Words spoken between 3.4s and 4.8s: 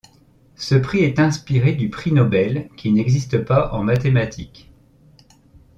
pas en mathématiques.